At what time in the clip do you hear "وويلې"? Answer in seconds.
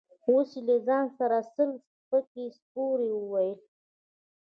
3.15-3.65